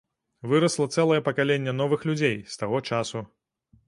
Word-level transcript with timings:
Вырасла 0.51 0.85
цэлае 0.95 1.19
пакаленне 1.27 1.73
новых 1.81 2.05
людзей 2.11 2.33
з 2.55 2.57
таго 2.63 2.81
часу. 2.89 3.23